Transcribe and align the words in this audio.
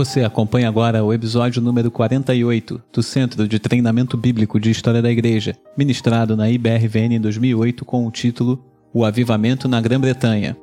Você 0.00 0.24
acompanha 0.24 0.66
agora 0.66 1.04
o 1.04 1.12
episódio 1.12 1.60
número 1.60 1.90
48 1.90 2.80
do 2.90 3.02
Centro 3.02 3.46
de 3.46 3.58
Treinamento 3.58 4.16
Bíblico 4.16 4.58
de 4.58 4.70
História 4.70 5.02
da 5.02 5.10
Igreja, 5.10 5.54
ministrado 5.76 6.34
na 6.34 6.48
IBRVN 6.48 7.16
em 7.16 7.20
2008 7.20 7.84
com 7.84 8.06
o 8.06 8.10
título 8.10 8.64
O 8.94 9.04
Avivamento 9.04 9.68
na 9.68 9.78
Grã-Bretanha. 9.78 10.56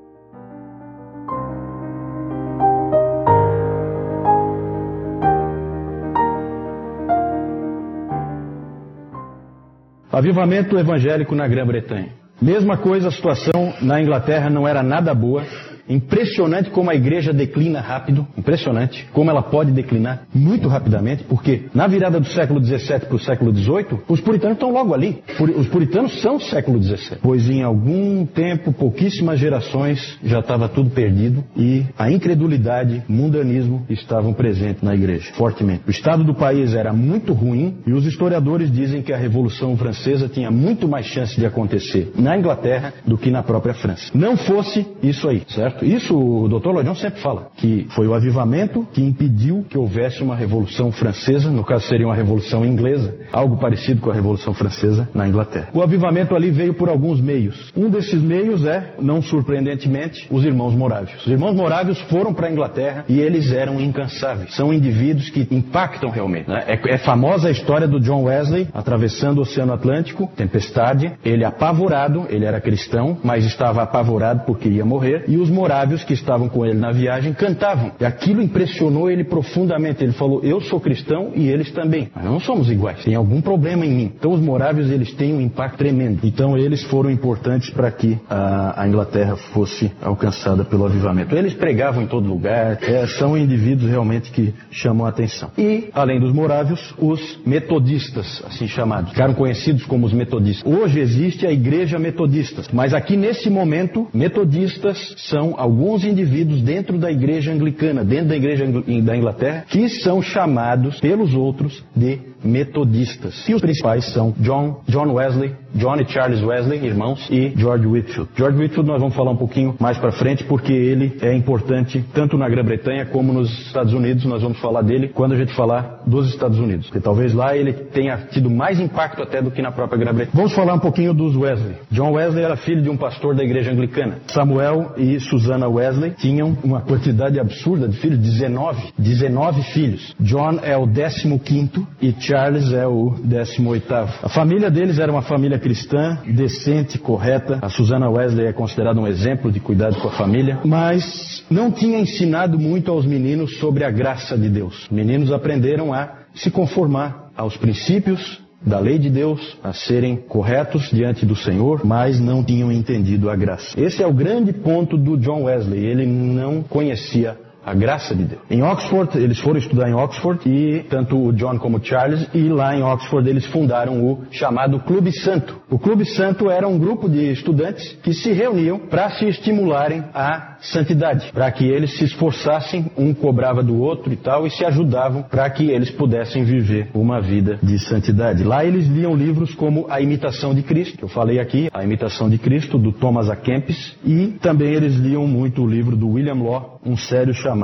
Avivamento 10.11 10.80
evangélico 10.80 11.36
na 11.36 11.47
Grã-Bretanha. 11.47 12.10
Mesma 12.42 12.75
coisa, 12.75 13.10
a 13.10 13.11
situação 13.11 13.72
na 13.83 14.02
Inglaterra 14.02 14.50
não 14.50 14.68
era 14.68 14.82
nada 14.82 15.14
boa. 15.14 15.44
Impressionante 15.89 16.69
como 16.69 16.89
a 16.89 16.96
igreja 16.96 17.33
declina 17.33 17.79
rápido, 17.79 18.27
impressionante 18.37 19.07
como 19.14 19.29
ela 19.29 19.41
pode 19.41 19.71
declinar 19.71 20.23
muito 20.33 20.68
rapidamente, 20.68 21.23
porque 21.23 21.65
na 21.73 21.87
virada 21.87 22.19
do 22.19 22.27
século 22.27 22.63
XVII 22.63 23.00
para 23.07 23.15
o 23.15 23.19
século 23.19 23.55
XVIII, 23.55 24.00
os 24.07 24.21
puritanos 24.21 24.55
estão 24.55 24.71
logo 24.71 24.93
ali. 24.93 25.21
Os 25.57 25.68
puritanos 25.68 26.21
são 26.21 26.39
século 26.39 26.82
XVII, 26.82 27.19
pois 27.21 27.50
em 27.50 27.63
algum 27.63 28.25
tempo, 28.25 28.71
pouquíssimas 28.71 29.39
gerações, 29.39 30.18
já 30.23 30.39
estava 30.39 30.68
tudo 30.68 30.89
perdido 30.89 31.43
e 31.55 31.86
a 31.97 32.11
incredulidade, 32.11 33.03
mundanismo 33.07 33.85
estavam 33.89 34.33
presentes 34.33 34.81
na 34.81 34.95
igreja, 34.95 35.31
fortemente. 35.33 35.83
O 35.88 35.91
estado 35.91 36.23
do 36.23 36.33
país 36.33 36.73
era 36.73 36.94
muito 36.94 37.33
ruim 37.33 37.77
e 37.85 37.94
os 37.94 38.05
historiadores 38.05 38.72
dizem 38.72 39.01
que 39.01 39.13
a 39.13 39.17
Revolução 39.17 39.75
Francesa 39.77 40.27
tinha 40.27 40.51
muito 40.51 40.88
mais 40.88 41.05
chance 41.05 41.38
de 41.39 41.45
acontecer 41.45 42.11
na 42.17 42.38
Inglaterra 42.38 42.94
do 43.05 43.17
que 43.17 43.31
na 43.31 43.44
própria 43.44 43.73
França. 43.73 44.11
Não 44.13 44.38
fosse 44.38 44.85
isso 45.01 45.27
aí, 45.27 45.44
certo? 45.47 45.77
Certo? 45.78 45.86
Isso 45.86 46.17
o 46.17 46.47
Dr. 46.47 46.70
Lloyd 46.70 47.00
sempre 47.00 47.22
fala, 47.22 47.47
que 47.58 47.88
foi 47.92 48.08
o 48.08 48.14
avivamento 48.14 48.88
que 48.92 49.02
impediu 49.02 49.66
que 49.70 49.78
houvesse 49.78 50.23
uma 50.23 50.36
revolução 50.36 50.92
francesa, 50.92 51.50
no 51.50 51.64
caso 51.64 51.88
seria 51.88 52.08
uma 52.08 52.16
revolução 52.16 52.66
inglesa, 52.66 53.16
algo 53.31 53.58
parecido 53.58 54.02
com 54.02 54.09
a 54.09 54.14
revolução 54.14 54.53
francesa 54.53 55.08
na 55.14 55.28
Inglaterra. 55.28 55.69
O 55.73 55.81
avivamento 55.81 56.36
ali 56.36 56.50
veio 56.50 56.73
por 56.73 56.89
alguns 56.89 57.22
meios. 57.22 57.72
Um 57.75 57.89
desses 57.89 58.22
meios 58.22 58.66
é, 58.66 58.94
não 59.00 59.22
surpreendentemente, 59.22 60.28
os 60.31 60.44
irmãos 60.44 60.73
morávios. 60.73 61.22
Os 61.22 61.31
irmãos 61.31 61.53
morávios 61.53 62.00
foram 62.02 62.34
para 62.34 62.47
a 62.47 62.52
Inglaterra 62.52 63.06
e 63.08 63.19
eles 63.19 63.52
eram 63.52 63.80
incansáveis. 63.80 64.56
São 64.56 64.73
indivíduos 64.73 65.30
que 65.30 65.47
impactam 65.52 66.09
realmente. 66.09 66.50
Né? 66.50 66.64
É, 66.67 66.94
é 66.94 66.97
famosa 66.97 67.47
a 67.47 67.52
história 67.52 67.88
do 67.88 68.00
John 68.00 68.23
Wesley 68.23 68.67
atravessando 68.73 69.39
o 69.39 69.41
Oceano 69.41 69.73
Atlântico, 69.73 70.30
tempestade, 70.36 71.12
ele 71.23 71.44
apavorado, 71.44 72.25
ele 72.30 72.45
era 72.45 72.62
cristão, 72.62 73.17
mas 73.23 73.45
estava 73.45 73.81
apavorado 73.81 74.44
porque 74.45 74.69
ia 74.69 74.86
morrer, 74.86 75.25
e 75.28 75.38
os 75.38 75.50
morávios 75.67 76.01
que 76.05 76.13
estavam 76.13 76.47
com 76.47 76.65
ele 76.65 76.79
na 76.79 76.93
viagem 76.93 77.33
cantavam. 77.33 77.91
E 77.99 78.05
aquilo 78.05 78.41
impressionou 78.41 79.11
ele 79.11 79.25
profundamente. 79.25 80.01
Ele 80.01 80.13
falou: 80.13 80.39
Eu 80.41 80.61
sou 80.61 80.79
cristão 80.79 81.33
e 81.35 81.49
eles 81.49 81.71
também. 81.71 82.09
Mas 82.15 82.23
não 82.23 82.39
somos 82.39 82.71
iguais. 82.71 83.03
Tem 83.03 83.15
algum 83.15 83.41
problema 83.41 83.85
em 83.85 83.89
mim. 83.89 84.13
Então 84.17 84.31
os 84.31 84.39
morávios 84.39 84.89
eles 84.89 85.13
têm 85.13 85.33
um 85.33 85.41
impacto 85.41 85.77
tremendo. 85.77 86.21
Então 86.23 86.57
eles 86.57 86.83
foram 86.83 87.11
importantes 87.11 87.69
para 87.69 87.91
que 87.91 88.17
a, 88.29 88.81
a, 88.81 88.88
Inglaterra 88.88 89.35
fosse 89.35 89.91
alcançada 90.01 90.63
pelo 90.63 90.85
avivamento. 90.85 91.35
Eles 91.35 91.53
pregavam 91.53 92.01
em 92.01 92.07
todo 92.07 92.25
lugar. 92.25 92.79
É, 92.81 93.05
são 93.05 93.38
indivíduos 93.38 93.89
realmente 93.89 94.31
que 94.31 94.53
chamam 94.71 95.05
a 95.05 95.09
atenção. 95.09 95.51
E 95.57 95.89
além 95.93 96.17
dos 96.17 96.31
morávios, 96.31 96.95
os 96.97 97.39
metodistas, 97.45 98.41
assim 98.47 98.69
chamados, 98.69 99.09
ficaram 99.11 99.33
conhecidos 99.33 99.83
como 99.83 100.06
os 100.06 100.13
metodistas. 100.13 100.66
Hoje 100.66 101.01
existe 101.01 101.45
a 101.45 101.51
igreja 101.51 102.00
metodista, 102.00 102.63
mas 102.72 102.94
aqui 102.94 103.17
nesse 103.17 103.50
momento 103.50 104.07
metodistas 104.13 105.13
são 105.17 105.56
alguns 105.57 106.03
indivíduos 106.03 106.62
dentro 106.62 106.97
da 106.97 107.12
igreja 107.12 107.51
anglicana, 107.51 108.06
dentro 108.06 108.28
da 108.28 108.38
igreja 108.38 108.66
da 109.01 109.18
Inglaterra, 109.18 109.66
que 109.68 109.90
são 109.90 110.22
chamados 110.22 111.00
pelos 111.00 111.34
outros 111.34 111.84
de 111.95 112.19
metodistas. 112.44 113.48
E 113.48 113.53
os 113.53 113.62
principais 113.62 114.06
são 114.14 114.34
John, 114.40 114.81
John 114.88 115.14
Wesley, 115.14 115.53
John 115.75 115.96
e 115.98 116.06
Charles 116.08 116.42
Wesley, 116.42 116.86
irmãos, 116.86 117.28
e 117.30 117.53
George 117.56 117.86
Whitfield. 117.86 118.30
George 118.36 118.58
Whitfield 118.58 118.90
nós 118.90 119.00
vamos 119.00 119.16
falar 119.16 119.31
um 119.31 119.38
pouquinho 119.38 119.75
mais 119.80 119.98
para 119.98 120.12
frente 120.12 120.44
porque 120.44 120.74
ele 120.74 121.18
é 121.22 121.34
importante 121.34 122.03
tanto 122.14 122.38
na 122.38 122.50
Grã-Bretanha 122.50 123.06
como 123.06 123.34
nos 123.34 123.50
Estados 123.68 123.94
Unidos. 123.94 124.25
Nós 124.25 124.42
vamos 124.42 124.59
falar 124.59 124.81
dele 124.81 125.09
quando 125.09 125.34
a 125.34 125.38
gente 125.38 125.53
falar 125.53 126.03
dos 126.06 126.30
Estados 126.30 126.59
Unidos, 126.59 126.88
porque 126.88 127.00
talvez 127.00 127.34
lá 127.34 127.56
ele 127.56 127.74
tenha 127.74 128.18
tido 128.31 128.50
mais 128.50 128.80
impacto 128.80 129.22
até 129.22 129.42
do 129.42 129.52
que 129.52 129.62
na 129.62 129.72
própria 129.72 130.00
Grã-Bretanha. 130.00 130.36
Vamos 130.36 130.54
falar 130.54 130.74
um 130.74 130.80
pouquinho 130.80 131.14
dos 131.14 131.36
Wesley. 131.36 131.75
John 131.92 132.14
Wesley 132.14 132.44
era 132.44 132.56
filho 132.56 132.81
de 132.81 132.90
um 132.90 132.98
pastor 132.98 133.36
da 133.36 133.44
igreja 133.44 133.72
anglicana. 133.72 134.19
Samuel 134.28 134.94
e 134.98 135.19
Susana 135.19 135.68
Wesley 135.68 136.12
tinham 136.12 136.58
uma 136.64 136.81
quantidade 136.81 137.40
absurda 137.40 137.88
de 137.88 137.98
filhos, 137.98 138.19
19, 138.19 138.94
19 138.98 139.62
filhos. 139.74 140.16
John 140.19 140.59
é 140.64 140.78
o 140.78 140.88
15 140.88 141.40
quinto 141.40 141.86
e 142.02 142.12
Charles 142.27 142.73
é 142.73 142.85
o 142.85 143.15
18 143.23 143.69
oitavo. 143.69 144.13
A 144.21 144.27
família 144.27 144.69
deles 144.69 144.99
era 144.99 145.09
uma 145.09 145.21
família 145.21 145.57
cristã, 145.57 146.17
decente, 146.27 146.99
correta. 146.99 147.59
A 147.61 147.69
Susana 147.69 148.09
Wesley 148.09 148.47
é 148.47 148.51
considerada 148.51 148.99
um 148.99 149.07
exemplo 149.07 149.49
de 149.49 149.61
cuidado 149.61 149.95
com 149.95 150.09
a 150.09 150.11
família, 150.11 150.59
mas 150.65 151.45
não 151.49 151.71
tinha 151.71 151.97
ensinado 151.97 152.59
muito 152.59 152.91
aos 152.91 153.05
meninos 153.05 153.57
sobre 153.59 153.85
a 153.85 153.89
graça 153.89 154.38
de 154.38 154.49
Deus. 154.49 154.88
Meninos 154.91 155.31
aprenderam 155.31 155.93
a 155.93 156.17
se 156.35 156.51
conformar 156.51 157.29
aos 157.33 157.55
princípios 157.55 158.41
da 158.61 158.79
lei 158.79 158.99
de 158.99 159.09
Deus 159.09 159.57
a 159.63 159.71
serem 159.71 160.17
corretos 160.17 160.89
diante 160.91 161.25
do 161.25 161.35
Senhor, 161.35 161.85
mas 161.85 162.19
não 162.19 162.44
tinham 162.44 162.71
entendido 162.73 163.29
a 163.29 163.38
graça. 163.38 163.79
Esse 163.79 164.03
é 164.03 164.07
o 164.07 164.13
grande 164.13 164.51
ponto 164.51 164.97
do 164.97 165.15
John 165.17 165.44
Wesley. 165.44 165.85
Ele 165.85 166.05
não 166.05 166.61
conhecia 166.61 167.38
a 167.67 167.73
graça 167.73 168.16
de 168.16 168.23
Deus. 168.23 168.41
Em 168.50 168.63
Oxford, 168.63 169.17
eles 169.17 169.41
foram 169.41 169.59
estudar 169.59 169.89
em 169.89 169.94
Oxford 169.94 170.39
e 170.50 170.85
tanto 170.89 171.22
o 171.22 171.33
John 171.33 171.59
como 171.59 171.78
o 171.78 171.83
Charles 171.83 172.25
e 172.33 172.47
lá 172.47 172.73
em 172.73 172.81
Oxford 172.81 173.29
eles 173.29 173.45
fundaram 173.47 174.05
o 174.05 174.23
chamado 174.31 174.79
Clube 174.79 175.11
Santo. 175.11 175.59
O 175.69 175.77
Clube 175.77 176.06
Santo 176.06 176.50
era 176.50 176.66
um 176.66 176.79
grupo 176.79 177.09
de 177.09 177.29
estudantes 177.29 177.91
que 178.01 178.13
se 178.13 178.31
reuniam 178.31 178.79
para 178.79 179.09
se 179.11 179.25
estimularem 179.25 180.01
a 180.13 180.56
santidade, 180.61 181.29
para 181.33 181.51
que 181.51 181.66
eles 181.66 181.97
se 181.97 182.06
esforçassem, 182.06 182.89
um 182.97 183.13
cobrava 183.13 183.61
do 183.61 183.77
outro 183.77 184.13
e 184.13 184.16
tal, 184.16 184.47
e 184.47 184.50
se 184.50 184.63
ajudavam 184.63 185.23
para 185.23 185.47
que 185.50 185.69
eles 185.69 185.91
pudessem 185.91 186.45
viver 186.45 186.89
uma 186.94 187.22
vida 187.22 187.59
de 187.61 187.77
santidade. 187.79 188.45
Lá 188.45 188.63
eles 188.63 188.88
liam 188.88 189.13
livros 189.13 189.53
como 189.53 189.88
A 189.89 190.00
Imitação 190.00 190.56
de 190.56 190.63
Cristo, 190.63 190.97
que 190.97 191.03
eu 191.03 191.09
falei 191.09 191.38
aqui, 191.38 191.69
A 191.73 191.83
Imitação 191.83 192.29
de 192.29 192.38
Cristo, 192.38 192.77
do 192.77 192.94
Thomas 192.94 193.29
A. 193.29 193.35
Kempis, 193.35 193.95
e 194.06 194.38
também 194.41 194.73
eles 194.73 194.95
liam 194.95 195.27
muito 195.27 195.61
o 195.61 195.67
livro 195.67 195.97
do 195.97 196.09
William 196.09 196.41
Law, 196.41 196.79
um 196.85 196.95
sério 196.95 197.33
chamado 197.33 197.56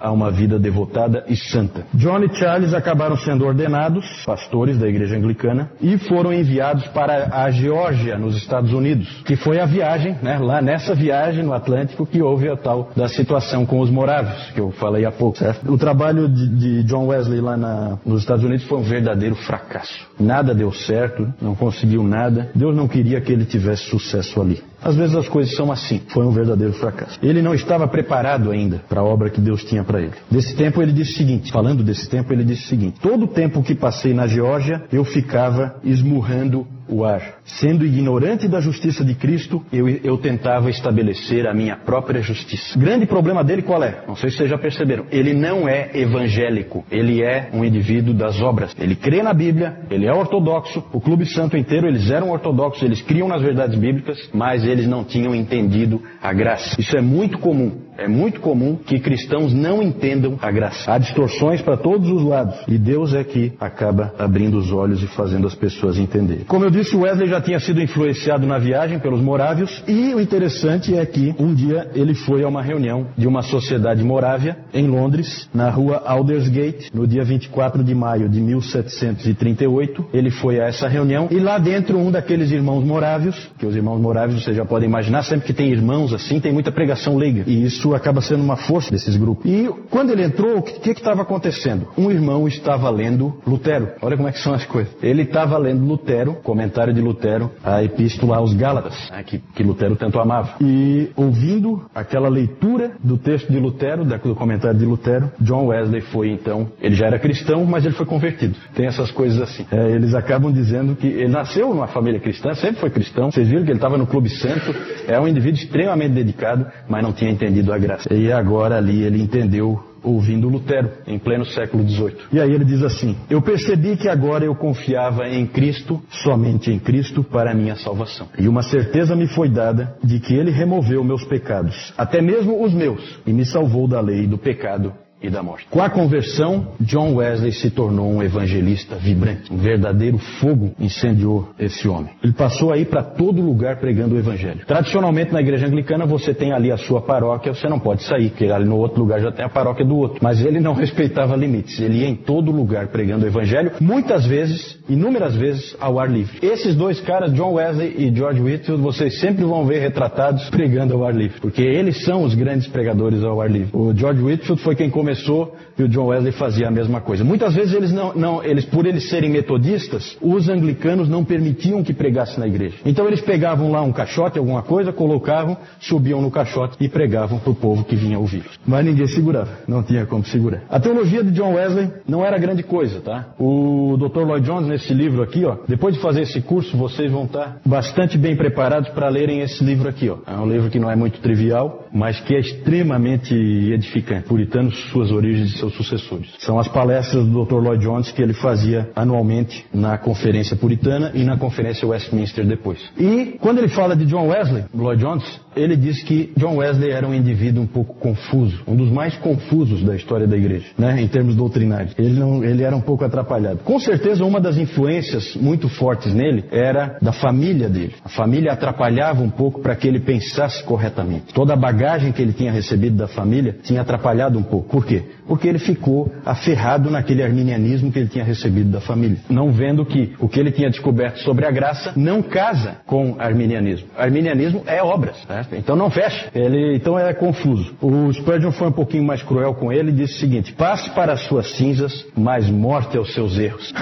A 0.00 0.10
Uma 0.10 0.30
Vida 0.30 0.58
Devotada 0.58 1.24
e 1.28 1.36
Santa. 1.36 1.84
John 1.94 2.20
e 2.20 2.34
Charles 2.34 2.74
acabaram 2.74 3.16
sendo 3.16 3.44
ordenados 3.44 4.04
pastores 4.24 4.78
da 4.78 4.88
igreja 4.88 5.16
anglicana 5.16 5.70
e 5.80 5.98
foram 5.98 6.32
enviados 6.32 6.86
para 6.88 7.28
a 7.32 7.50
Geórgia, 7.50 8.18
nos 8.18 8.36
Estados 8.36 8.72
Unidos, 8.72 9.22
que 9.24 9.36
foi 9.36 9.60
a 9.60 9.66
viagem, 9.66 10.16
né, 10.22 10.38
lá 10.38 10.60
nessa 10.60 10.94
viagem 10.94 11.44
no 11.44 11.52
Atlântico 11.52 12.06
que 12.06 12.22
houve 12.22 12.48
a 12.48 12.56
tal 12.56 12.90
da 12.96 13.08
situação 13.08 13.64
com 13.66 13.80
os 13.80 13.90
morávios, 13.90 14.50
que 14.52 14.60
eu 14.60 14.70
falei 14.72 15.04
há 15.04 15.12
pouco, 15.12 15.38
certo? 15.38 15.70
O 15.72 15.78
trabalho 15.78 16.28
de, 16.28 16.48
de 16.48 16.82
John 16.84 17.06
Wesley 17.06 17.40
lá 17.40 17.56
na, 17.56 17.98
nos 18.04 18.20
Estados 18.20 18.44
Unidos 18.44 18.66
foi 18.66 18.78
um 18.78 18.82
verdadeiro 18.82 19.34
fracasso. 19.34 20.06
Nada 20.18 20.54
deu 20.54 20.72
certo, 20.72 21.32
não 21.40 21.54
conseguiu 21.54 22.02
nada. 22.02 22.50
Deus 22.54 22.74
não 22.74 22.88
queria 22.88 23.20
que 23.20 23.32
ele 23.32 23.44
tivesse 23.44 23.88
sucesso 23.90 24.40
ali. 24.40 24.62
Às 24.86 24.94
vezes 24.94 25.16
as 25.16 25.28
coisas 25.28 25.52
são 25.56 25.72
assim. 25.72 26.00
Foi 26.08 26.24
um 26.24 26.30
verdadeiro 26.30 26.72
fracasso. 26.74 27.18
Ele 27.20 27.42
não 27.42 27.52
estava 27.52 27.88
preparado 27.88 28.52
ainda 28.52 28.84
para 28.88 29.00
a 29.00 29.04
obra 29.04 29.28
que 29.28 29.40
Deus 29.40 29.64
tinha 29.64 29.82
para 29.82 30.00
ele. 30.00 30.12
Desse 30.30 30.54
tempo 30.54 30.80
ele 30.80 30.92
disse 30.92 31.14
o 31.14 31.16
seguinte, 31.16 31.50
falando 31.50 31.82
desse 31.82 32.08
tempo 32.08 32.32
ele 32.32 32.44
disse 32.44 32.66
o 32.66 32.68
seguinte: 32.68 33.00
todo 33.00 33.24
o 33.24 33.28
tempo 33.28 33.64
que 33.64 33.74
passei 33.74 34.14
na 34.14 34.28
Geórgia 34.28 34.84
eu 34.92 35.04
ficava 35.04 35.74
esmurrando 35.82 36.64
o 36.88 37.04
ar. 37.04 37.36
Sendo 37.44 37.84
ignorante 37.84 38.48
da 38.48 38.60
justiça 38.60 39.04
de 39.04 39.14
Cristo, 39.14 39.64
eu, 39.72 39.88
eu 39.88 40.18
tentava 40.18 40.70
estabelecer 40.70 41.46
a 41.46 41.54
minha 41.54 41.76
própria 41.76 42.20
justiça. 42.22 42.78
Grande 42.78 43.06
problema 43.06 43.42
dele 43.42 43.62
qual 43.62 43.82
é? 43.82 44.04
Não 44.06 44.16
sei 44.16 44.30
se 44.30 44.36
vocês 44.36 44.50
já 44.50 44.58
perceberam. 44.58 45.06
Ele 45.10 45.32
não 45.32 45.68
é 45.68 45.90
evangélico. 45.94 46.84
Ele 46.90 47.22
é 47.22 47.50
um 47.52 47.64
indivíduo 47.64 48.14
das 48.14 48.40
obras. 48.40 48.74
Ele 48.78 48.94
crê 48.94 49.22
na 49.22 49.32
Bíblia, 49.32 49.78
ele 49.90 50.06
é 50.06 50.12
ortodoxo. 50.12 50.84
O 50.92 51.00
Clube 51.00 51.26
Santo 51.26 51.56
inteiro, 51.56 51.86
eles 51.86 52.10
eram 52.10 52.30
ortodoxos, 52.30 52.82
eles 52.82 53.02
criam 53.02 53.28
nas 53.28 53.42
verdades 53.42 53.78
bíblicas, 53.78 54.30
mas 54.32 54.64
eles 54.64 54.86
não 54.86 55.04
tinham 55.04 55.34
entendido 55.34 56.02
a 56.22 56.32
graça. 56.32 56.80
Isso 56.80 56.96
é 56.96 57.00
muito 57.00 57.38
comum. 57.38 57.85
É 57.98 58.06
muito 58.06 58.40
comum 58.40 58.76
que 58.76 58.98
cristãos 58.98 59.52
não 59.52 59.82
entendam 59.82 60.38
a 60.40 60.50
graça. 60.50 60.92
Há 60.92 60.98
distorções 60.98 61.62
para 61.62 61.76
todos 61.76 62.10
os 62.10 62.22
lados. 62.22 62.56
E 62.68 62.76
Deus 62.78 63.14
é 63.14 63.24
que 63.24 63.52
acaba 63.58 64.12
abrindo 64.18 64.58
os 64.58 64.70
olhos 64.70 65.02
e 65.02 65.06
fazendo 65.06 65.46
as 65.46 65.54
pessoas 65.54 65.98
entenderem. 65.98 66.44
Como 66.44 66.64
eu 66.64 66.70
disse, 66.70 66.96
Wesley 66.96 67.28
já 67.28 67.40
tinha 67.40 67.58
sido 67.58 67.80
influenciado 67.80 68.46
na 68.46 68.58
viagem 68.58 68.98
pelos 68.98 69.20
morávios. 69.20 69.82
E 69.88 70.14
o 70.14 70.20
interessante 70.20 70.94
é 70.94 71.04
que 71.06 71.34
um 71.38 71.54
dia 71.54 71.90
ele 71.94 72.14
foi 72.14 72.42
a 72.42 72.48
uma 72.48 72.62
reunião 72.62 73.08
de 73.16 73.26
uma 73.26 73.42
sociedade 73.42 74.02
morávia 74.04 74.58
em 74.74 74.86
Londres, 74.86 75.48
na 75.54 75.70
rua 75.70 76.02
Aldersgate, 76.04 76.90
no 76.94 77.06
dia 77.06 77.24
24 77.24 77.82
de 77.82 77.94
maio 77.94 78.28
de 78.28 78.40
1738. 78.40 80.06
Ele 80.12 80.30
foi 80.30 80.60
a 80.60 80.66
essa 80.66 80.88
reunião 80.88 81.28
e 81.30 81.38
lá 81.38 81.58
dentro 81.58 81.98
um 81.98 82.10
daqueles 82.10 82.50
irmãos 82.50 82.84
morávios, 82.84 83.50
que 83.58 83.66
os 83.66 83.74
irmãos 83.74 84.00
morávios 84.00 84.44
você 84.44 84.52
já 84.52 84.64
podem 84.64 84.88
imaginar, 84.88 85.22
sempre 85.22 85.46
que 85.46 85.52
tem 85.52 85.70
irmãos 85.70 86.12
assim, 86.12 86.40
tem 86.40 86.52
muita 86.52 86.70
pregação 86.70 87.16
leiga. 87.16 87.44
E 87.46 87.64
isso 87.64 87.85
isso 87.86 87.94
acaba 87.94 88.20
sendo 88.20 88.42
uma 88.42 88.56
força 88.56 88.90
desses 88.90 89.16
grupos. 89.16 89.44
E 89.50 89.68
quando 89.90 90.10
ele 90.10 90.24
entrou, 90.24 90.58
o 90.58 90.62
que 90.62 90.90
estava 90.90 91.22
acontecendo? 91.22 91.88
Um 91.96 92.10
irmão 92.10 92.48
estava 92.48 92.90
lendo 92.90 93.34
Lutero. 93.46 93.92
Olha 94.02 94.16
como 94.16 94.28
é 94.28 94.32
que 94.32 94.40
são 94.40 94.52
as 94.52 94.64
coisas. 94.64 94.92
Ele 95.02 95.22
estava 95.22 95.56
lendo 95.56 95.84
Lutero, 95.84 96.34
comentário 96.42 96.92
de 96.92 97.00
Lutero, 97.00 97.50
a 97.62 97.82
epístola 97.84 98.38
aos 98.38 98.54
Gálatas, 98.54 99.10
né, 99.10 99.22
que, 99.22 99.38
que 99.38 99.62
Lutero 99.62 99.94
tanto 99.96 100.18
amava. 100.18 100.54
E 100.60 101.10
ouvindo 101.16 101.86
aquela 101.94 102.28
leitura 102.28 102.92
do 103.02 103.16
texto 103.16 103.50
de 103.52 103.58
Lutero, 103.58 104.04
do 104.04 104.34
comentário 104.34 104.78
de 104.78 104.84
Lutero, 104.84 105.30
John 105.40 105.66
Wesley 105.66 106.00
foi 106.00 106.30
então, 106.30 106.68
ele 106.80 106.94
já 106.94 107.06
era 107.06 107.18
cristão, 107.18 107.64
mas 107.64 107.84
ele 107.84 107.94
foi 107.94 108.06
convertido. 108.06 108.56
Tem 108.74 108.86
essas 108.86 109.10
coisas 109.10 109.40
assim. 109.40 109.66
É, 109.70 109.90
eles 109.90 110.14
acabam 110.14 110.52
dizendo 110.52 110.96
que 110.96 111.06
ele 111.06 111.28
nasceu 111.28 111.68
numa 111.68 111.86
família 111.86 112.18
cristã, 112.18 112.54
sempre 112.54 112.80
foi 112.80 112.90
cristão. 112.90 113.30
Vocês 113.30 113.48
viram 113.48 113.64
que 113.64 113.70
ele 113.70 113.78
estava 113.78 113.96
no 113.96 114.06
Clube 114.06 114.28
Santo, 114.30 114.74
é 115.06 115.18
um 115.20 115.28
indivíduo 115.28 115.60
extremamente 115.60 116.12
dedicado, 116.12 116.66
mas 116.88 117.02
não 117.02 117.12
tinha 117.12 117.30
entendido 117.30 117.72
a 117.72 117.75
graça. 117.78 118.12
E 118.12 118.32
agora 118.32 118.76
ali 118.76 119.02
ele 119.02 119.22
entendeu 119.22 119.80
ouvindo 120.02 120.48
Lutero, 120.48 120.90
em 121.06 121.18
pleno 121.18 121.44
século 121.44 121.86
XVIII. 121.86 122.16
E 122.32 122.40
aí 122.40 122.52
ele 122.52 122.64
diz 122.64 122.82
assim: 122.82 123.16
Eu 123.28 123.42
percebi 123.42 123.96
que 123.96 124.08
agora 124.08 124.44
eu 124.44 124.54
confiava 124.54 125.28
em 125.28 125.46
Cristo, 125.46 126.00
somente 126.10 126.70
em 126.70 126.78
Cristo, 126.78 127.24
para 127.24 127.50
a 127.50 127.54
minha 127.54 127.74
salvação. 127.74 128.28
E 128.38 128.48
uma 128.48 128.62
certeza 128.62 129.16
me 129.16 129.26
foi 129.26 129.48
dada 129.48 129.96
de 130.02 130.20
que 130.20 130.34
ele 130.34 130.50
removeu 130.50 131.02
meus 131.02 131.24
pecados, 131.24 131.92
até 131.98 132.22
mesmo 132.22 132.62
os 132.64 132.72
meus, 132.72 133.18
e 133.26 133.32
me 133.32 133.44
salvou 133.44 133.88
da 133.88 134.00
lei 134.00 134.26
do 134.26 134.38
pecado 134.38 134.92
e 135.26 135.30
da 135.30 135.42
morte. 135.42 135.66
Com 135.70 135.82
a 135.82 135.90
conversão, 135.90 136.68
John 136.80 137.14
Wesley 137.14 137.52
se 137.52 137.70
tornou 137.70 138.10
um 138.10 138.22
evangelista 138.22 138.96
vibrante. 138.96 139.52
Um 139.52 139.56
verdadeiro 139.56 140.18
fogo 140.18 140.72
incendiou 140.78 141.48
esse 141.58 141.88
homem. 141.88 142.12
Ele 142.22 142.32
passou 142.32 142.72
aí 142.72 142.84
para 142.84 143.02
todo 143.02 143.42
lugar 143.42 143.76
pregando 143.76 144.14
o 144.14 144.18
evangelho. 144.18 144.64
Tradicionalmente 144.66 145.32
na 145.32 145.40
igreja 145.40 145.66
anglicana 145.66 146.06
você 146.06 146.32
tem 146.32 146.52
ali 146.52 146.70
a 146.70 146.76
sua 146.76 147.00
paróquia, 147.00 147.54
você 147.54 147.68
não 147.68 147.78
pode 147.78 148.02
sair, 148.04 148.30
porque 148.30 148.46
ali 148.46 148.64
no 148.64 148.76
outro 148.76 149.00
lugar 149.00 149.20
já 149.20 149.32
tem 149.32 149.44
a 149.44 149.48
paróquia 149.48 149.84
do 149.84 149.96
outro. 149.96 150.18
Mas 150.22 150.44
ele 150.44 150.60
não 150.60 150.72
respeitava 150.74 151.36
limites. 151.36 151.78
Ele 151.80 151.98
ia 151.98 152.08
em 152.08 152.14
todo 152.14 152.50
lugar 152.50 152.88
pregando 152.88 153.24
o 153.24 153.28
evangelho, 153.28 153.72
muitas 153.80 154.26
vezes, 154.26 154.78
inúmeras 154.88 155.34
vezes, 155.34 155.76
ao 155.80 155.98
ar 155.98 156.10
livre. 156.10 156.38
Esses 156.42 156.74
dois 156.74 157.00
caras, 157.00 157.32
John 157.32 157.54
Wesley 157.54 157.94
e 157.98 158.14
George 158.14 158.40
Whitfield, 158.40 158.82
vocês 158.82 159.20
sempre 159.20 159.44
vão 159.44 159.66
ver 159.66 159.80
retratados 159.80 160.48
pregando 160.50 160.94
ao 160.94 161.04
ar 161.04 161.14
livre, 161.14 161.40
porque 161.40 161.62
eles 161.62 162.04
são 162.04 162.22
os 162.22 162.34
grandes 162.34 162.66
pregadores 162.66 163.22
ao 163.24 163.40
ar 163.40 163.50
livre. 163.50 163.70
O 163.72 163.92
George 163.94 164.22
Whitfield 164.22 164.62
foi 164.62 164.74
quem 164.74 164.90
começou 164.90 165.15
começou 165.16 165.56
e 165.78 165.82
o 165.82 165.88
John 165.88 166.06
Wesley 166.06 166.32
fazia 166.32 166.68
a 166.68 166.70
mesma 166.70 167.00
coisa. 167.00 167.24
Muitas 167.24 167.54
vezes 167.54 167.74
eles 167.74 167.92
não, 167.92 168.14
não, 168.14 168.44
eles 168.44 168.64
por 168.64 168.86
eles 168.86 169.08
serem 169.08 169.30
metodistas, 169.30 170.16
os 170.20 170.48
anglicanos 170.48 171.08
não 171.08 171.24
permitiam 171.24 171.82
que 171.82 171.92
pregasse 171.92 172.38
na 172.38 172.46
igreja. 172.46 172.76
Então 172.84 173.06
eles 173.06 173.20
pegavam 173.20 173.70
lá 173.70 173.82
um 173.82 173.92
caixote, 173.92 174.38
alguma 174.38 174.62
coisa, 174.62 174.92
colocavam, 174.92 175.56
subiam 175.80 176.20
no 176.20 176.30
caixote 176.30 176.76
e 176.80 176.88
pregavam 176.88 177.38
para 177.38 177.50
o 177.50 177.54
povo 177.54 177.84
que 177.84 177.96
vinha 177.96 178.18
ouvir. 178.18 178.44
Mas 178.66 178.84
ninguém 178.84 179.06
segurava, 179.06 179.50
não 179.66 179.82
tinha 179.82 180.06
como 180.06 180.24
segurar. 180.24 180.62
A 180.68 180.80
teologia 180.80 181.22
de 181.22 181.30
John 181.30 181.54
Wesley 181.54 181.90
não 182.08 182.24
era 182.24 182.38
grande 182.38 182.62
coisa, 182.62 183.00
tá? 183.00 183.34
O 183.38 183.96
Dr. 183.98 184.20
Lloyd 184.20 184.46
Jones 184.46 184.68
nesse 184.68 184.92
livro 184.94 185.22
aqui, 185.22 185.44
ó, 185.44 185.58
depois 185.68 185.94
de 185.94 186.00
fazer 186.00 186.22
esse 186.22 186.40
curso, 186.40 186.76
vocês 186.76 187.10
vão 187.10 187.24
estar 187.24 187.58
bastante 187.64 188.16
bem 188.16 188.36
preparados 188.36 188.88
para 188.90 189.08
lerem 189.08 189.40
esse 189.40 189.62
livro 189.62 189.88
aqui, 189.88 190.08
ó. 190.08 190.18
É 190.26 190.36
um 190.36 190.48
livro 190.48 190.70
que 190.70 190.78
não 190.78 190.90
é 190.90 190.96
muito 190.96 191.20
trivial, 191.20 191.86
mas 191.92 192.20
que 192.20 192.34
é 192.34 192.40
extremamente 192.40 193.34
edificante. 193.34 194.26
Puritanos, 194.26 194.76
suas 194.96 195.12
origens 195.12 195.50
e 195.50 195.58
seus 195.58 195.74
sucessores. 195.74 196.30
São 196.38 196.58
as 196.58 196.68
palestras 196.68 197.26
do 197.26 197.44
Dr. 197.44 197.56
Lloyd 197.56 197.84
Jones 197.84 198.10
que 198.10 198.22
ele 198.22 198.32
fazia 198.32 198.90
anualmente 198.96 199.66
na 199.74 199.98
Conferência 199.98 200.56
Puritana 200.56 201.10
e 201.12 201.22
na 201.22 201.36
Conferência 201.36 201.86
Westminster 201.86 202.46
depois. 202.46 202.78
E 202.98 203.36
quando 203.38 203.58
ele 203.58 203.68
fala 203.68 203.94
de 203.94 204.06
John 204.06 204.28
Wesley, 204.28 204.64
Lloyd 204.74 205.02
Jones, 205.02 205.40
ele 205.54 205.76
diz 205.76 206.02
que 206.02 206.32
John 206.36 206.56
Wesley 206.56 206.90
era 206.90 207.06
um 207.06 207.14
indivíduo 207.14 207.62
um 207.62 207.66
pouco 207.66 207.94
confuso, 207.94 208.62
um 208.66 208.74
dos 208.74 208.90
mais 208.90 209.16
confusos 209.16 209.82
da 209.82 209.94
história 209.94 210.26
da 210.26 210.36
igreja, 210.36 210.66
né, 210.78 211.00
em 211.00 211.08
termos 211.08 211.34
doutrinários. 211.34 211.94
Ele, 211.98 212.18
não, 212.18 212.42
ele 212.42 212.62
era 212.62 212.74
um 212.74 212.80
pouco 212.80 213.04
atrapalhado. 213.04 213.60
Com 213.64 213.78
certeza, 213.78 214.24
uma 214.24 214.40
das 214.40 214.56
influências 214.56 215.34
muito 215.36 215.68
fortes 215.68 216.14
nele 216.14 216.44
era 216.50 216.98
da 217.02 217.12
família 217.12 217.68
dele. 217.68 217.94
A 218.04 218.08
família 218.08 218.52
atrapalhava 218.52 219.22
um 219.22 219.30
pouco 219.30 219.60
para 219.60 219.74
que 219.74 219.86
ele 219.86 220.00
pensasse 220.00 220.62
corretamente. 220.64 221.34
Toda 221.34 221.52
a 221.52 221.56
bagagem 221.56 222.12
que 222.12 222.22
ele 222.22 222.32
tinha 222.32 222.52
recebido 222.52 222.96
da 222.96 223.08
família 223.08 223.56
tinha 223.62 223.82
atrapalhado 223.82 224.38
um 224.38 224.42
pouco. 224.42 224.68
Por 224.68 224.85
quê? 224.86 225.02
Porque 225.26 225.48
ele 225.48 225.58
ficou 225.58 226.10
aferrado 226.24 226.90
naquele 226.90 227.22
arminianismo 227.22 227.92
que 227.92 227.98
ele 227.98 228.08
tinha 228.08 228.24
recebido 228.24 228.70
da 228.70 228.80
família, 228.80 229.18
não 229.28 229.50
vendo 229.50 229.84
que 229.84 230.14
o 230.18 230.28
que 230.28 230.40
ele 230.40 230.50
tinha 230.50 230.70
descoberto 230.70 231.18
sobre 231.18 231.44
a 231.44 231.50
graça 231.50 231.92
não 231.96 232.22
casa 232.22 232.76
com 232.86 233.16
arminianismo. 233.18 233.88
Arminianismo 233.96 234.62
é 234.66 234.82
obras. 234.82 235.16
Né? 235.28 235.46
Então 235.52 235.76
não 235.76 235.90
fecha. 235.90 236.28
Ele 236.34 236.76
então 236.76 236.98
é 236.98 237.12
confuso. 237.12 237.74
O 237.80 238.12
Spurgeon 238.12 238.52
foi 238.52 238.68
um 238.68 238.72
pouquinho 238.72 239.04
mais 239.04 239.22
cruel 239.22 239.54
com 239.54 239.72
ele 239.72 239.90
e 239.90 239.94
disse 239.94 240.14
o 240.14 240.18
seguinte: 240.18 240.52
passe 240.52 240.90
para 240.90 241.12
as 241.12 241.20
suas 241.22 241.52
cinzas, 241.56 242.06
mas 242.16 242.48
morte 242.48 242.96
aos 242.96 243.12
seus 243.12 243.38
erros. 243.38 243.74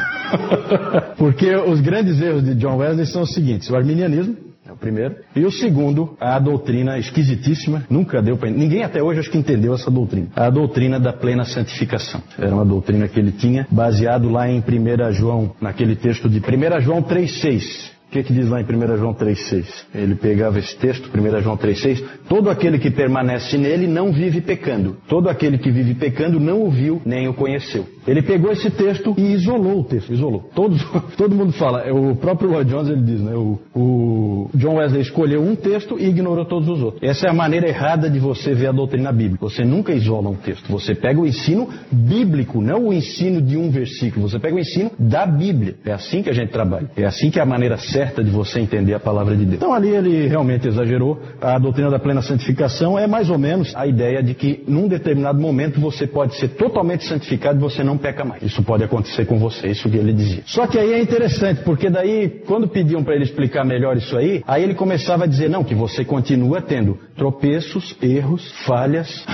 Porque 1.19 1.55
os 1.55 1.81
grandes 1.81 2.21
erros 2.21 2.45
de 2.45 2.55
John 2.55 2.77
Wesley 2.77 3.07
são 3.07 3.23
os 3.23 3.33
seguintes: 3.33 3.69
o 3.71 3.77
arminianismo, 3.77 4.37
é 4.67 4.73
o 4.73 4.77
primeiro. 4.77 5.17
E 5.37 5.45
o 5.45 5.51
segundo, 5.51 6.17
a 6.21 6.39
doutrina 6.39 6.99
esquisitíssima, 6.99 7.85
nunca 7.91 8.23
deu 8.23 8.37
para 8.37 8.51
ninguém 8.51 8.83
até 8.83 9.03
hoje 9.03 9.21
acho 9.21 9.31
que 9.31 9.39
entendeu 9.39 9.75
essa 9.75 9.91
doutrina. 9.91 10.29
A 10.35 10.49
doutrina 10.49 10.99
da 10.99 11.13
plena 11.13 11.45
santificação. 11.45 12.23
Era 12.39 12.55
uma 12.55 12.65
doutrina 12.65 13.07
que 13.07 13.19
ele 13.19 13.33
tinha 13.33 13.67
baseado 13.71 14.29
lá 14.31 14.49
em 14.49 14.61
1 14.61 15.13
João, 15.13 15.55
naquele 15.61 15.95
texto 15.97 16.29
de 16.29 16.39
1 16.39 16.81
João 16.81 17.03
3:6 17.03 17.94
que, 18.11 18.23
que 18.23 18.33
diz 18.33 18.49
lá 18.49 18.61
em 18.61 18.65
1 18.65 18.97
João 18.97 19.15
3,6? 19.15 19.65
Ele 19.95 20.15
pegava 20.15 20.59
esse 20.59 20.77
texto, 20.77 21.11
1 21.13 21.41
João 21.43 21.57
3,6, 21.57 22.05
todo 22.29 22.49
aquele 22.49 22.79
que 22.79 22.91
permanece 22.91 23.59
nele 23.59 23.87
não 23.87 24.13
vive 24.13 24.41
pecando. 24.41 24.97
Todo 25.09 25.29
aquele 25.29 25.59
que 25.59 25.71
vive 25.71 25.95
pecando 25.95 26.39
não 26.39 26.63
o 26.63 26.71
viu 26.71 27.03
nem 27.05 27.29
o 27.29 27.35
conheceu. 27.35 27.87
Ele 28.07 28.23
pegou 28.23 28.53
esse 28.53 28.71
texto 28.71 29.15
e 29.17 29.33
isolou 29.33 29.81
o 29.81 29.85
texto, 29.85 30.13
isolou. 30.13 30.51
Todos, 30.55 30.85
todo 31.17 31.35
mundo 31.35 31.53
fala, 31.53 31.81
é 31.81 31.93
o 31.93 32.15
próprio 32.15 32.51
Lloyd 32.51 32.71
Jones 32.71 32.89
ele 32.89 33.03
diz, 33.03 33.21
né? 33.21 33.35
O, 33.35 33.59
o, 33.75 34.51
John 34.55 34.77
Wesley 34.77 35.03
escolheu 35.03 35.43
um 35.43 35.57
texto 35.57 35.99
e 35.99 36.07
ignorou 36.07 36.45
todos 36.45 36.69
os 36.69 36.83
outros. 36.83 37.03
Essa 37.03 37.27
é 37.27 37.31
a 37.31 37.35
maneira 37.35 37.67
errada 37.67 38.09
de 38.09 38.19
você 38.19 38.55
ver 38.55 38.69
a 38.69 38.73
doutrina 38.73 39.11
bíblica. 39.11 39.45
Você 39.45 39.65
nunca 39.65 39.93
isola 39.93 40.29
um 40.29 40.37
texto. 40.37 40.71
Você 40.71 40.95
pega 40.95 41.21
o 41.21 41.27
ensino 41.27 41.69
bíblico, 41.91 42.61
não 42.61 42.89
o 42.89 42.93
ensino 42.93 43.41
de 43.41 43.57
um 43.57 43.71
versículo. 43.71 44.29
Você 44.29 44.39
pega 44.39 44.55
o 44.55 44.61
ensino 44.61 44.91
da 44.99 45.27
Bíblia. 45.27 45.77
É 45.85 45.93
assim 45.93 46.23
que 46.23 46.31
a 46.31 46.35
gente 46.35 46.51
trabalha. 46.51 46.91
É 46.97 47.05
assim 47.05 47.31
que 47.31 47.39
é 47.39 47.43
a 47.43 47.47
maneira 47.47 47.77
certa 47.95 48.25
de 48.25 48.31
você 48.31 48.59
entender 48.59 48.93
a 48.93 48.99
palavra 48.99 49.37
de 49.37 49.45
Deus. 49.45 49.55
Então 49.55 49.73
ali 49.73 49.91
ele 49.91 50.27
realmente 50.27 50.67
exagerou. 50.67 51.21
A 51.41 51.57
doutrina 51.61 51.89
da 51.89 51.99
plena 52.01 52.21
santificação 52.21 52.99
é 52.99 53.07
mais 53.07 53.31
ou 53.31 53.39
menos 53.39 53.73
a 53.77 53.87
ideia 53.87 54.21
de 54.21 54.35
que 54.35 54.65
num 54.67 54.89
determinado 54.89 55.41
momento 55.41 55.81
você 55.81 56.05
pode 56.05 56.35
ser 56.35 56.49
totalmente 56.49 57.05
santificado 57.05 57.57
e 57.59 57.63
você 57.63 57.85
não 57.85 57.97
peca 57.97 58.25
mais. 58.25 58.43
Isso 58.43 58.65
pode 58.65 58.83
acontecer 58.83 59.27
com 59.27 59.39
você, 59.39 59.69
isso 59.69 59.89
que 59.89 59.97
ele 59.97 60.13
dizia. 60.13 60.43
Só 60.45 60.67
que 60.67 60.77
aí 60.77 60.93
é 60.93 61.01
interessante, 61.01 61.63
porque 61.63 61.89
daí, 61.89 62.43
quando 62.47 62.67
pediam 62.67 63.05
para 63.05 63.15
ele 63.15 63.25
explicar 63.25 63.65
melhor 63.65 63.97
isso 63.97 64.17
aí, 64.17 64.43
aí 64.45 64.65
ele 64.65 64.75
começava 64.75 65.25
a 65.25 65.27
dizer, 65.27 65.49
não, 65.49 65.63
que 65.63 65.75
você 65.75 66.05
continua 66.05 66.61
tendo 66.61 66.99
tropeços, 67.17 67.97
erros, 68.03 68.51
falhas. 68.67 69.25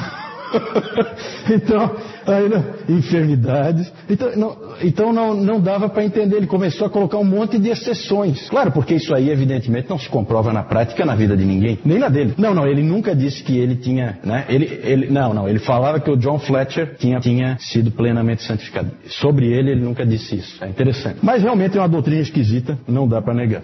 então, 1.50 1.96
aí, 2.26 2.48
não, 2.48 2.64
enfermidades. 2.88 3.92
Então, 4.08 4.36
não, 4.36 4.56
então 4.82 5.12
não, 5.12 5.34
não 5.34 5.60
dava 5.60 5.88
para 5.88 6.04
entender. 6.04 6.36
Ele 6.36 6.46
começou 6.46 6.86
a 6.86 6.90
colocar 6.90 7.18
um 7.18 7.24
monte 7.24 7.58
de 7.58 7.68
exceções. 7.68 8.48
Claro, 8.48 8.72
porque 8.72 8.94
isso 8.94 9.14
aí, 9.14 9.30
evidentemente, 9.30 9.88
não 9.88 9.98
se 9.98 10.08
comprova 10.08 10.52
na 10.52 10.62
prática 10.62 11.04
na 11.04 11.14
vida 11.14 11.36
de 11.36 11.44
ninguém, 11.44 11.78
nem 11.84 11.98
na 11.98 12.08
dele. 12.08 12.34
Não, 12.36 12.54
não, 12.54 12.66
ele 12.66 12.82
nunca 12.82 13.14
disse 13.14 13.42
que 13.42 13.58
ele 13.58 13.76
tinha. 13.76 14.18
Né, 14.24 14.44
ele, 14.48 14.80
ele, 14.82 15.10
não, 15.10 15.32
não, 15.32 15.48
ele 15.48 15.58
falava 15.58 16.00
que 16.00 16.10
o 16.10 16.16
John 16.16 16.38
Fletcher 16.38 16.96
tinha, 16.98 17.20
tinha 17.20 17.56
sido 17.58 17.90
plenamente 17.90 18.42
santificado. 18.42 18.90
Sobre 19.06 19.46
ele, 19.46 19.72
ele 19.72 19.80
nunca 19.80 20.04
disse 20.04 20.36
isso. 20.36 20.62
É 20.62 20.68
interessante. 20.68 21.18
Mas 21.22 21.42
realmente 21.42 21.76
é 21.76 21.80
uma 21.80 21.88
doutrina 21.88 22.20
esquisita, 22.20 22.78
não 22.86 23.06
dá 23.06 23.20
para 23.22 23.34
negar. 23.34 23.62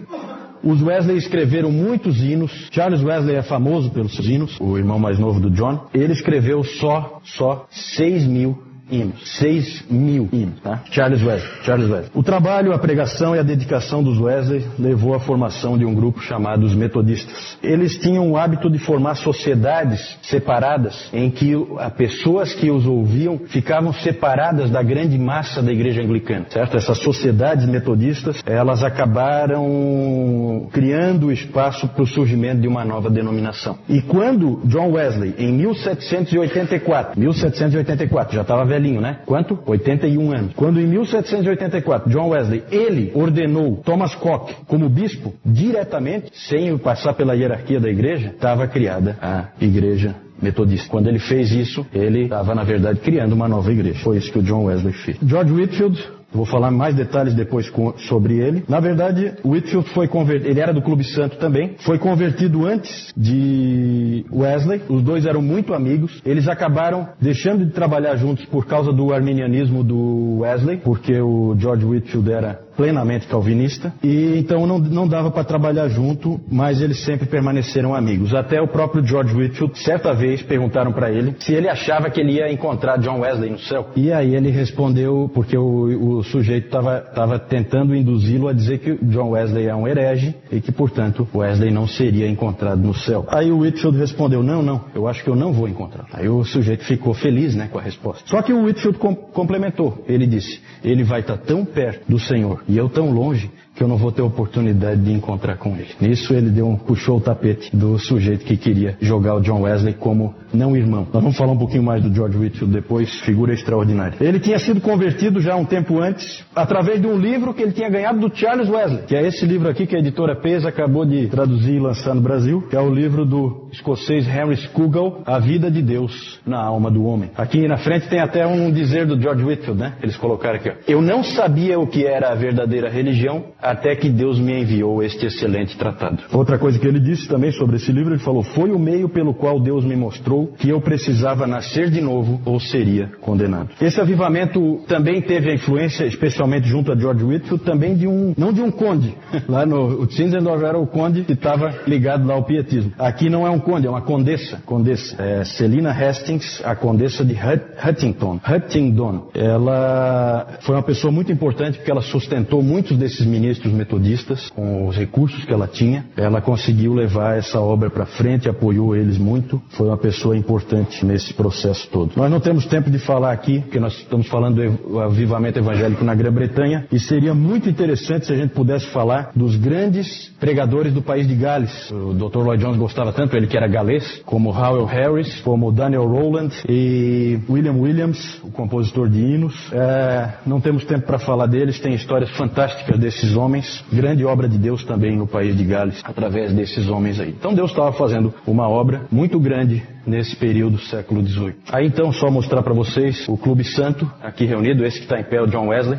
Os 0.62 0.82
Wesley 0.82 1.16
escreveram 1.16 1.70
muitos 1.70 2.22
hinos. 2.22 2.68
Charles 2.70 3.02
Wesley 3.02 3.36
é 3.36 3.42
famoso 3.42 3.90
pelos 3.90 4.14
seus 4.14 4.28
hinos, 4.28 4.56
o 4.60 4.76
irmão 4.76 4.98
mais 4.98 5.18
novo 5.18 5.40
do 5.40 5.50
John. 5.50 5.86
Ele 5.94 6.12
escreveu 6.12 6.64
só, 6.64 7.20
só 7.22 7.66
6 7.70 8.26
mil 8.26 8.66
hinos. 8.90 9.38
6 9.38 9.84
mil 9.90 10.28
hinos, 10.32 10.60
tá? 10.60 10.80
Charles 10.90 11.22
Wesley, 11.22 11.50
Charles 11.62 11.90
Wesley. 11.90 12.10
O 12.14 12.22
trabalho, 12.22 12.72
a 12.72 12.78
pregação 12.78 13.34
e 13.34 13.38
a 13.38 13.42
dedicação 13.42 14.02
dos 14.02 14.20
Wesley 14.20 14.64
levou 14.78 15.14
à 15.14 15.20
formação 15.20 15.76
de 15.76 15.84
um 15.84 15.94
grupo 15.94 16.20
chamado 16.20 16.64
os 16.64 16.74
Metodistas. 16.74 17.58
Eles 17.62 17.96
tinham 17.98 18.30
o 18.30 18.36
hábito 18.36 18.70
de 18.70 18.78
formar 18.78 19.16
sociedades 19.16 20.16
separadas, 20.22 21.08
em 21.12 21.30
que 21.30 21.54
as 21.78 21.92
pessoas 21.92 22.54
que 22.54 22.70
os 22.70 22.86
ouviam 22.86 23.38
ficavam 23.48 23.92
separadas 23.92 24.70
da 24.70 24.82
grande 24.82 25.18
massa 25.18 25.62
da 25.62 25.72
igreja 25.72 26.02
anglicana, 26.02 26.46
certo? 26.50 26.76
Essas 26.76 26.98
sociedades 26.98 27.66
metodistas, 27.66 28.42
elas 28.46 28.82
acabaram 28.84 30.68
criando 30.72 31.32
espaço 31.32 31.88
para 31.88 32.02
o 32.02 32.06
surgimento 32.06 32.60
de 32.60 32.68
uma 32.68 32.84
nova 32.84 33.10
denominação. 33.10 33.78
E 33.88 34.00
quando 34.02 34.60
John 34.64 34.92
Wesley, 34.92 35.34
em 35.38 35.52
1784, 35.52 37.18
1784, 37.18 38.34
já 38.34 38.42
estava 38.42 38.64
velhinho, 38.76 39.00
né? 39.00 39.18
Quanto? 39.26 39.58
81 39.66 40.32
anos. 40.32 40.52
Quando 40.54 40.80
em 40.80 40.86
1784 40.86 42.10
John 42.10 42.28
Wesley, 42.28 42.62
ele 42.70 43.10
ordenou 43.14 43.76
Thomas 43.84 44.14
Cock 44.14 44.54
como 44.66 44.88
bispo, 44.88 45.34
diretamente, 45.44 46.30
sem 46.34 46.76
passar 46.78 47.14
pela 47.14 47.34
hierarquia 47.34 47.80
da 47.80 47.88
igreja, 47.88 48.28
estava 48.28 48.66
criada 48.66 49.16
a 49.20 49.48
igreja 49.60 50.14
metodista. 50.40 50.88
Quando 50.90 51.08
ele 51.08 51.18
fez 51.18 51.50
isso, 51.50 51.86
ele 51.92 52.24
estava, 52.24 52.54
na 52.54 52.62
verdade, 52.62 53.00
criando 53.00 53.32
uma 53.32 53.48
nova 53.48 53.72
igreja. 53.72 54.00
Foi 54.00 54.18
isso 54.18 54.30
que 54.30 54.38
o 54.38 54.42
John 54.42 54.64
Wesley 54.64 54.92
fez. 54.92 55.16
George 55.22 55.52
Whitfield 55.52 56.16
Vou 56.32 56.44
falar 56.44 56.70
mais 56.70 56.94
detalhes 56.94 57.34
depois 57.34 57.70
sobre 58.08 58.38
ele. 58.38 58.64
Na 58.68 58.80
verdade, 58.80 59.34
Whitfield 59.44 59.88
foi 59.90 60.08
convertido, 60.08 60.50
ele 60.50 60.60
era 60.60 60.72
do 60.72 60.82
Clube 60.82 61.04
Santo 61.04 61.36
também, 61.38 61.76
foi 61.78 61.98
convertido 61.98 62.66
antes 62.66 63.12
de 63.16 64.24
Wesley. 64.32 64.82
Os 64.88 65.02
dois 65.02 65.24
eram 65.24 65.40
muito 65.40 65.72
amigos. 65.72 66.20
Eles 66.24 66.48
acabaram 66.48 67.08
deixando 67.20 67.64
de 67.64 67.72
trabalhar 67.72 68.16
juntos 68.16 68.44
por 68.46 68.66
causa 68.66 68.92
do 68.92 69.12
arminianismo 69.12 69.82
do 69.82 70.38
Wesley, 70.40 70.78
porque 70.78 71.18
o 71.20 71.54
George 71.58 71.84
Whitfield 71.84 72.30
era 72.30 72.66
plenamente 72.76 73.26
calvinista, 73.26 73.92
e 74.02 74.36
então 74.38 74.66
não, 74.66 74.78
não 74.78 75.08
dava 75.08 75.30
para 75.30 75.42
trabalhar 75.42 75.88
junto, 75.88 76.38
mas 76.50 76.80
eles 76.80 77.02
sempre 77.04 77.26
permaneceram 77.26 77.94
amigos. 77.94 78.34
Até 78.34 78.60
o 78.60 78.68
próprio 78.68 79.04
George 79.04 79.34
Whitfield, 79.34 79.78
certa 79.78 80.12
vez, 80.12 80.42
perguntaram 80.42 80.92
para 80.92 81.10
ele 81.10 81.34
se 81.40 81.54
ele 81.54 81.68
achava 81.68 82.10
que 82.10 82.20
ele 82.20 82.32
ia 82.32 82.52
encontrar 82.52 82.98
John 82.98 83.20
Wesley 83.20 83.50
no 83.50 83.58
céu. 83.58 83.88
E 83.96 84.12
aí 84.12 84.34
ele 84.34 84.50
respondeu, 84.50 85.30
porque 85.32 85.56
o, 85.56 86.15
o 86.15 86.15
sujeito 86.22 86.66
estava 86.66 87.38
tentando 87.38 87.94
induzi-lo 87.94 88.48
a 88.48 88.52
dizer 88.52 88.78
que 88.78 88.94
John 89.06 89.30
Wesley 89.30 89.66
é 89.66 89.74
um 89.74 89.86
herege 89.86 90.34
e 90.50 90.60
que, 90.60 90.72
portanto, 90.72 91.26
Wesley 91.34 91.70
não 91.70 91.86
seria 91.86 92.28
encontrado 92.28 92.80
no 92.80 92.94
céu. 92.94 93.26
Aí 93.28 93.50
o 93.50 93.58
Whitfield 93.58 93.98
respondeu: 93.98 94.42
Não, 94.42 94.62
não, 94.62 94.84
eu 94.94 95.06
acho 95.08 95.22
que 95.22 95.30
eu 95.30 95.36
não 95.36 95.52
vou 95.52 95.68
encontrar. 95.68 96.06
Aí 96.12 96.28
o 96.28 96.44
sujeito 96.44 96.84
ficou 96.84 97.14
feliz 97.14 97.54
né, 97.54 97.68
com 97.70 97.78
a 97.78 97.82
resposta. 97.82 98.22
Só 98.26 98.42
que 98.42 98.52
o 98.52 98.64
Whitfield 98.64 98.98
com 98.98 99.14
complementou. 99.14 100.04
Ele 100.08 100.26
disse: 100.26 100.60
Ele 100.84 101.04
vai 101.04 101.20
estar 101.20 101.38
tão 101.38 101.64
perto 101.64 102.08
do 102.08 102.18
Senhor 102.18 102.62
e 102.68 102.76
eu 102.76 102.88
tão 102.88 103.10
longe 103.10 103.50
que 103.76 103.82
eu 103.82 103.88
não 103.88 103.98
vou 103.98 104.10
ter 104.10 104.22
oportunidade 104.22 105.02
de 105.02 105.12
encontrar 105.12 105.58
com 105.58 105.76
ele. 105.76 105.90
Nisso 106.00 106.32
ele 106.32 106.48
deu 106.48 106.66
um, 106.66 106.76
puxou 106.76 107.18
o 107.18 107.20
tapete 107.20 107.74
do 107.76 107.98
sujeito 107.98 108.44
que 108.44 108.56
queria 108.56 108.96
jogar 109.00 109.34
o 109.34 109.40
John 109.40 109.62
Wesley 109.62 109.94
como 109.94 110.34
não 110.52 110.74
irmão. 110.74 111.06
Nós 111.12 111.22
vamos 111.22 111.36
falar 111.36 111.52
um 111.52 111.58
pouquinho 111.58 111.82
mais 111.82 112.02
do 112.02 112.12
George 112.12 112.38
Whitfield 112.38 112.72
depois, 112.72 113.20
figura 113.20 113.52
extraordinária. 113.52 114.16
Ele 114.20 114.40
tinha 114.40 114.58
sido 114.58 114.80
convertido 114.80 115.40
já 115.40 115.54
um 115.56 115.64
tempo 115.64 116.00
antes, 116.00 116.42
através 116.54 117.00
de 117.00 117.06
um 117.06 117.18
livro 117.18 117.52
que 117.52 117.62
ele 117.62 117.72
tinha 117.72 117.90
ganhado 117.90 118.18
do 118.18 118.34
Charles 118.34 118.68
Wesley, 118.68 119.02
que 119.02 119.14
é 119.14 119.26
esse 119.26 119.44
livro 119.44 119.68
aqui 119.68 119.86
que 119.86 119.94
a 119.94 119.98
editora 119.98 120.34
Pesa 120.34 120.68
acabou 120.70 121.04
de 121.04 121.26
traduzir 121.28 121.74
e 121.74 121.78
lançar 121.78 122.14
no 122.14 122.22
Brasil, 122.22 122.62
que 122.70 122.76
é 122.76 122.80
o 122.80 122.92
livro 122.92 123.26
do 123.26 123.68
escocês 123.72 124.26
Henry 124.26 124.56
Scougal, 124.56 125.20
A 125.26 125.38
Vida 125.38 125.70
de 125.70 125.82
Deus 125.82 126.40
na 126.46 126.62
Alma 126.62 126.90
do 126.90 127.04
Homem. 127.04 127.30
Aqui 127.36 127.68
na 127.68 127.76
frente 127.76 128.08
tem 128.08 128.20
até 128.20 128.46
um 128.46 128.70
dizer 128.70 129.06
do 129.06 129.20
George 129.20 129.44
Whitfield, 129.44 129.78
né? 129.78 129.94
Eles 130.02 130.16
colocaram 130.16 130.56
aqui, 130.56 130.70
ó. 130.70 130.74
Eu 130.88 131.02
não 131.02 131.22
sabia 131.22 131.78
o 131.78 131.86
que 131.86 132.06
era 132.06 132.30
a 132.30 132.34
verdadeira 132.34 132.88
religião 132.88 133.44
até 133.66 133.96
que 133.96 134.08
Deus 134.08 134.38
me 134.38 134.60
enviou 134.60 135.02
este 135.02 135.26
excelente 135.26 135.76
tratado. 135.76 136.22
Outra 136.32 136.56
coisa 136.56 136.78
que 136.78 136.86
ele 136.86 137.00
disse 137.00 137.26
também 137.26 137.50
sobre 137.50 137.76
esse 137.76 137.90
livro, 137.90 138.14
ele 138.14 138.22
falou: 138.22 138.42
Foi 138.42 138.70
o 138.70 138.78
meio 138.78 139.08
pelo 139.08 139.34
qual 139.34 139.58
Deus 139.58 139.84
me 139.84 139.96
mostrou 139.96 140.52
que 140.58 140.68
eu 140.68 140.80
precisava 140.80 141.46
nascer 141.46 141.90
de 141.90 142.00
novo 142.00 142.40
ou 142.44 142.60
seria 142.60 143.10
condenado. 143.20 143.70
Esse 143.80 144.00
avivamento 144.00 144.80
também 144.86 145.20
teve 145.20 145.50
a 145.50 145.54
influência, 145.54 146.04
especialmente 146.04 146.68
junto 146.68 146.92
a 146.92 146.96
George 146.96 147.24
Whitfield, 147.24 147.64
também 147.64 147.96
de 147.96 148.06
um, 148.06 148.32
não 148.36 148.52
de 148.52 148.62
um 148.62 148.70
conde. 148.70 149.14
Lá 149.48 149.66
no 149.66 150.02
o 150.02 150.06
Zinzendorf 150.06 150.64
era 150.64 150.78
o 150.78 150.86
conde 150.86 151.22
que 151.22 151.32
estava 151.32 151.74
ligado 151.86 152.26
lá 152.26 152.34
ao 152.34 152.44
pietismo. 152.44 152.92
Aqui 152.98 153.28
não 153.28 153.46
é 153.46 153.50
um 153.50 153.58
conde, 153.58 153.86
é 153.86 153.90
uma 153.90 154.02
condessa. 154.02 154.60
Condessa. 154.64 155.20
É 155.20 155.44
Selina 155.44 155.90
Hastings, 155.90 156.60
a 156.64 156.74
condessa 156.74 157.24
de 157.24 157.34
Huntington. 157.34 158.40
Huntingdon. 158.48 159.28
Ela 159.34 160.58
foi 160.60 160.74
uma 160.74 160.82
pessoa 160.82 161.12
muito 161.12 161.32
importante 161.32 161.78
porque 161.78 161.90
ela 161.90 162.02
sustentou 162.02 162.62
muitos 162.62 162.96
desses 162.96 163.26
ministros 163.26 163.55
metodistas 163.64 164.50
com 164.50 164.86
os 164.86 164.96
recursos 164.96 165.44
que 165.44 165.52
ela 165.52 165.66
tinha. 165.66 166.06
Ela 166.16 166.40
conseguiu 166.40 166.94
levar 166.94 167.38
essa 167.38 167.60
obra 167.60 167.90
para 167.90 168.06
frente, 168.06 168.48
apoiou 168.48 168.94
eles 168.94 169.18
muito. 169.18 169.60
Foi 169.70 169.86
uma 169.86 169.96
pessoa 169.96 170.36
importante 170.36 171.04
nesse 171.04 171.34
processo 171.34 171.88
todo. 171.90 172.12
Nós 172.16 172.30
não 172.30 172.40
temos 172.40 172.66
tempo 172.66 172.90
de 172.90 172.98
falar 172.98 173.32
aqui, 173.32 173.60
porque 173.60 173.80
nós 173.80 173.94
estamos 173.94 174.26
falando 174.28 174.56
do 174.56 175.00
avivamento 175.00 175.58
evangélico 175.58 176.04
na 176.04 176.14
Grã-Bretanha, 176.14 176.86
e 176.90 176.98
seria 176.98 177.34
muito 177.34 177.68
interessante 177.68 178.26
se 178.26 178.32
a 178.32 178.36
gente 178.36 178.54
pudesse 178.54 178.86
falar 178.86 179.30
dos 179.34 179.56
grandes 179.56 180.32
pregadores 180.40 180.92
do 180.92 181.02
país 181.02 181.26
de 181.26 181.34
Gales. 181.34 181.90
O 181.90 182.12
Dr. 182.14 182.38
Lloyd 182.38 182.62
Jones 182.62 182.78
gostava 182.78 183.12
tanto, 183.12 183.36
ele 183.36 183.46
que 183.46 183.56
era 183.56 183.66
galês, 183.66 184.22
como 184.24 184.50
Howell 184.50 184.84
Harris, 184.84 185.40
como 185.40 185.72
Daniel 185.72 186.06
Rowland 186.06 186.54
e 186.68 187.38
William 187.48 187.74
Williams, 187.74 188.40
o 188.42 188.50
compositor 188.50 189.08
de 189.08 189.18
hinos. 189.18 189.54
É, 189.72 190.34
não 190.46 190.60
temos 190.60 190.84
tempo 190.84 191.06
para 191.06 191.18
falar 191.18 191.46
deles, 191.46 191.80
tem 191.80 191.94
histórias 191.94 192.30
fantásticas 192.36 192.98
desses 192.98 193.36
homens, 193.36 193.45
grande 193.92 194.24
obra 194.24 194.48
de 194.48 194.58
Deus 194.58 194.84
também 194.84 195.16
no 195.16 195.26
país 195.26 195.56
de 195.56 195.64
Gales, 195.64 196.00
através 196.04 196.52
desses 196.52 196.88
homens 196.88 197.20
aí. 197.20 197.30
Então 197.30 197.54
Deus 197.54 197.70
estava 197.70 197.92
fazendo 197.92 198.32
uma 198.46 198.68
obra 198.68 199.02
muito 199.10 199.38
grande 199.38 199.82
nesse 200.06 200.36
período 200.36 200.78
século 200.78 201.26
XVIII. 201.26 201.54
Aí 201.70 201.86
então 201.86 202.12
só 202.12 202.30
mostrar 202.30 202.62
para 202.62 202.74
vocês 202.74 203.28
o 203.28 203.36
Clube 203.36 203.64
Santo 203.64 204.10
aqui 204.22 204.44
reunido, 204.44 204.84
esse 204.84 204.98
que 204.98 205.04
está 205.04 205.18
em 205.18 205.24
pé, 205.24 205.40
o 205.40 205.46
John 205.46 205.68
Wesley. 205.68 205.98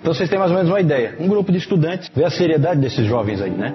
Então 0.00 0.14
vocês 0.14 0.28
têm 0.28 0.38
mais 0.38 0.50
ou 0.50 0.56
menos 0.56 0.70
uma 0.70 0.80
ideia. 0.80 1.16
Um 1.18 1.28
grupo 1.28 1.50
de 1.50 1.58
estudantes, 1.58 2.10
vê 2.14 2.24
a 2.24 2.30
seriedade 2.30 2.80
desses 2.80 3.06
jovens 3.06 3.40
aí, 3.40 3.50
né? 3.50 3.74